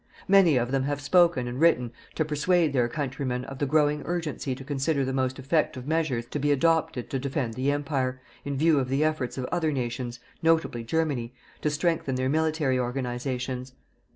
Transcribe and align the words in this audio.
Many 0.27 0.57
of 0.57 0.71
them 0.71 0.81
have 0.85 0.99
spoken 0.99 1.47
and 1.47 1.61
written 1.61 1.91
to 2.15 2.25
persuade 2.25 2.73
their 2.73 2.87
countrymen 2.87 3.45
of 3.45 3.59
the 3.59 3.67
growing 3.67 4.01
urgency 4.03 4.55
to 4.55 4.63
consider 4.63 5.05
the 5.05 5.13
most 5.13 5.37
effective 5.37 5.85
measures 5.85 6.25
to 6.31 6.39
be 6.39 6.51
adopted 6.51 7.07
to 7.11 7.19
defend 7.19 7.53
the 7.53 7.69
Empire, 7.71 8.19
in 8.43 8.57
view 8.57 8.79
of 8.79 8.89
the 8.89 9.03
efforts 9.03 9.37
of 9.37 9.45
other 9.51 9.71
nations 9.71 10.19
notably 10.41 10.83
Germany 10.83 11.35
to 11.61 11.69
strengthen 11.69 12.15
their 12.15 12.29
military 12.29 12.79
organizations. 12.79 13.73